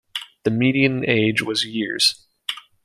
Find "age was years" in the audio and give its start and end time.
1.07-2.25